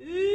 [0.00, 0.27] Ooh.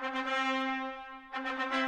[0.00, 1.87] Thank you.